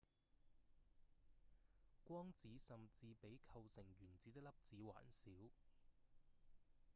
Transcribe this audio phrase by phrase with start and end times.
[2.03, 5.31] 光子甚至比構成原子的粒子還小！